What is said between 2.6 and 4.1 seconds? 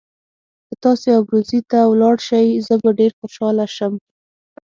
زه به ډېر خوشاله شم.